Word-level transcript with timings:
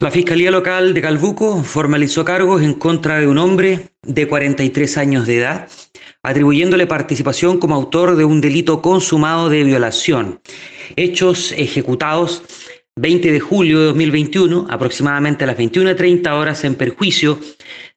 La 0.00 0.10
Fiscalía 0.10 0.50
Local 0.50 0.92
de 0.92 1.00
Calbuco 1.00 1.62
formalizó 1.62 2.24
cargos 2.24 2.62
en 2.62 2.74
contra 2.74 3.20
de 3.20 3.28
un 3.28 3.38
hombre 3.38 3.90
de 4.02 4.26
43 4.26 4.98
años 4.98 5.26
de 5.26 5.38
edad, 5.38 5.68
atribuyéndole 6.22 6.88
participación 6.88 7.58
como 7.58 7.76
autor 7.76 8.16
de 8.16 8.24
un 8.24 8.40
delito 8.40 8.82
consumado 8.82 9.48
de 9.48 9.62
violación. 9.62 10.40
Hechos 10.96 11.52
ejecutados 11.52 12.42
20 12.96 13.32
de 13.32 13.40
julio 13.40 13.80
de 13.80 13.86
2021, 13.86 14.66
aproximadamente 14.70 15.44
a 15.44 15.48
las 15.48 15.56
21.30 15.56 16.30
horas, 16.32 16.64
en 16.64 16.76
perjuicio 16.76 17.38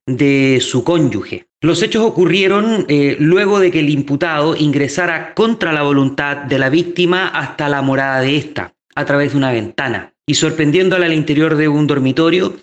de 0.05 0.59
su 0.61 0.84
cónyuge. 0.84 1.48
Los 1.61 1.84
hechos 1.84 2.04
ocurrieron 2.04 2.86
eh, 2.88 3.16
luego 3.20 3.59
de 3.59 3.71
que 3.71 3.79
el 3.79 3.89
imputado 3.89 4.55
ingresara 4.55 5.34
contra 5.34 5.73
la 5.73 5.84
voluntad 5.84 6.38
de 6.38 6.59
la 6.59 6.70
víctima 6.70 7.27
hasta 7.27 7.70
la 7.70 7.82
morada 7.82 8.21
de 8.21 8.38
esta, 8.38 8.73
a 8.98 9.05
través 9.05 9.32
de 9.32 9.38
una 9.38 9.52
ventana 9.52 10.14
y 10.25 10.34
sorprendiéndola 10.34 11.05
al 11.05 11.14
interior 11.14 11.55
de 11.55 11.68
un 11.68 11.86
dormitorio, 11.86 12.57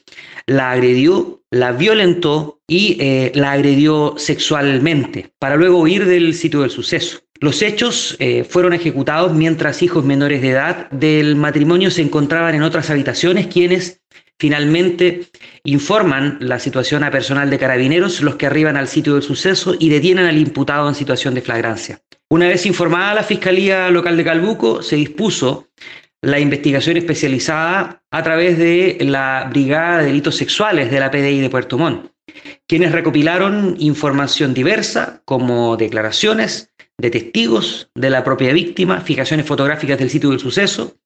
la 0.47 0.73
agredió, 0.73 1.43
la 1.51 1.73
violentó 1.73 2.61
y 2.67 2.97
eh, 3.01 3.31
la 3.35 3.53
agredió 3.53 4.15
sexualmente, 4.19 5.31
para 5.39 5.57
luego 5.57 5.79
huir 5.79 6.05
del 6.07 6.35
sitio 6.35 6.61
del 6.63 6.71
suceso. 6.71 7.21
Los 7.41 7.63
hechos 7.63 8.17
eh, 8.19 8.45
fueron 8.45 8.73
ejecutados 8.73 9.33
mientras 9.33 9.83
hijos 9.83 10.05
menores 10.05 10.43
de 10.43 10.51
edad 10.51 10.91
del 10.91 11.37
matrimonio 11.37 11.91
se 11.91 12.03
encontraban 12.03 12.55
en 12.55 12.63
otras 12.63 12.91
habitaciones, 12.91 13.47
quienes 13.47 14.03
finalmente 14.39 15.27
informan 15.63 16.39
la 16.41 16.59
situación 16.59 17.05
a 17.05 17.13
personal 17.13 17.49
de 17.49 17.59
carabineros, 17.59 18.23
los 18.23 18.35
que 18.35 18.47
arriban 18.47 18.77
al 18.77 18.89
sitio 18.89 19.15
del 19.15 19.23
suceso 19.23 19.77
y 19.79 19.89
detienen 19.89 20.27
al 20.27 20.37
imputado 20.37 20.89
en 20.89 20.97
situación 20.97 21.35
de 21.35 21.43
flagrancia. 21.43 22.01
Una 22.29 22.49
vez 22.49 22.67
informada 22.67 23.15
la 23.15 23.23
Fiscalía 23.23 23.91
Local 23.91 24.17
de 24.17 24.25
Calbuco, 24.25 24.83
se 24.83 24.97
dispuso 24.97 25.69
la 26.25 26.41
investigación 26.41 26.97
especializada 26.97 28.03
a 28.11 28.23
través 28.23 28.59
de 28.59 28.99
la 29.01 29.47
Brigada 29.51 29.99
de 29.99 30.07
Delitos 30.07 30.37
Sexuales 30.37 30.91
de 30.91 31.01
la 31.01 31.11
PDI 31.11 31.41
de 31.41 31.51
Puerto 31.51 31.77
Montt, 31.77 32.11
quienes 32.67 32.93
recopilaron 32.93 33.77
información 33.79 34.55
diversa 34.55 35.23
como 35.27 35.77
declaraciones 35.77 36.71
de 36.99 37.11
testigos 37.11 37.91
de 37.95 38.09
la 38.09 38.25
propia 38.25 38.53
víctima, 38.53 39.01
fijaciones 39.03 39.47
fotográficas 39.47 39.99
del 39.99 40.11
sitio 40.11 40.31
del 40.31 40.41
suceso, 40.41 40.97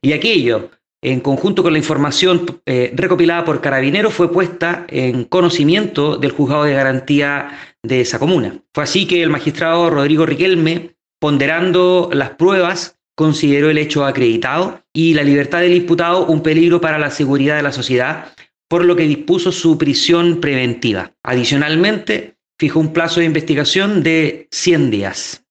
y 0.00 0.12
aquello, 0.12 0.70
en 1.02 1.20
conjunto 1.20 1.62
con 1.62 1.72
la 1.72 1.78
información 1.78 2.60
eh, 2.64 2.92
recopilada 2.94 3.44
por 3.44 3.60
Carabineros, 3.60 4.14
fue 4.14 4.32
puesta 4.32 4.86
en 4.88 5.24
conocimiento 5.24 6.16
del 6.16 6.32
juzgado 6.32 6.64
de 6.64 6.72
garantía 6.72 7.50
de 7.82 8.00
esa 8.00 8.18
comuna. 8.18 8.58
Fue 8.72 8.84
así 8.84 9.06
que 9.06 9.22
el 9.22 9.30
magistrado 9.30 9.90
Rodrigo 9.90 10.24
Riquelme, 10.24 10.96
ponderando 11.20 12.08
las 12.12 12.30
pruebas 12.30 12.95
consideró 13.16 13.70
el 13.70 13.78
hecho 13.78 14.04
acreditado 14.04 14.82
y 14.92 15.14
la 15.14 15.24
libertad 15.24 15.62
del 15.62 15.74
imputado 15.74 16.26
un 16.26 16.42
peligro 16.42 16.80
para 16.80 16.98
la 16.98 17.10
seguridad 17.10 17.56
de 17.56 17.62
la 17.62 17.72
sociedad, 17.72 18.32
por 18.68 18.84
lo 18.84 18.94
que 18.94 19.08
dispuso 19.08 19.50
su 19.50 19.78
prisión 19.78 20.40
preventiva. 20.40 21.12
Adicionalmente, 21.24 22.36
fijó 22.58 22.78
un 22.78 22.92
plazo 22.92 23.20
de 23.20 23.26
investigación 23.26 24.02
de 24.02 24.48
100 24.50 24.90
días. 24.90 25.42